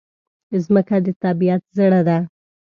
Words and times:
مځکه 0.73 0.97
د 1.05 1.07
طبیعت 1.23 1.63
زړه 1.77 2.01
ده. 2.07 2.17